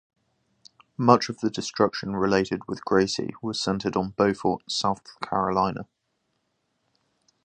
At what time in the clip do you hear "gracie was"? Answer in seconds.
2.83-3.61